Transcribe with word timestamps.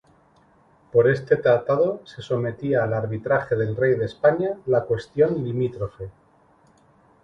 Por 0.91 1.07
este 1.07 1.35
tratado 1.37 2.01
se 2.07 2.23
sometía 2.23 2.83
al 2.83 2.95
arbitraje 2.95 3.55
del 3.55 3.75
Rey 3.75 3.93
de 3.93 4.05
España 4.05 4.57
la 4.65 4.81
cuestión 4.85 5.43
limítrofe. 5.43 6.09